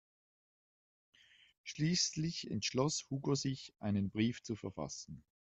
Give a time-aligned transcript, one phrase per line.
[1.63, 5.23] Schließlich entschloss Hugo sich, einen Brief zu verfassen.